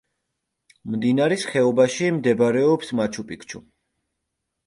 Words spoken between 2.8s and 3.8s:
მაჩუ-პიქჩუ.